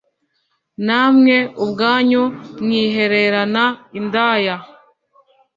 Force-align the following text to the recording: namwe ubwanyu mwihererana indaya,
namwe 0.85 1.35
ubwanyu 1.63 2.23
mwihererana 2.63 3.63
indaya, 3.99 4.55